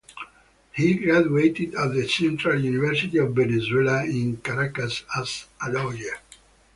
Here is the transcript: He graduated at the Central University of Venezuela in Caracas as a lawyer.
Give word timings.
He 0.71 0.95
graduated 0.95 1.75
at 1.75 1.93
the 1.93 2.07
Central 2.09 2.59
University 2.59 3.19
of 3.19 3.35
Venezuela 3.35 4.03
in 4.03 4.37
Caracas 4.37 5.03
as 5.15 5.45
a 5.61 5.71
lawyer. 5.71 6.17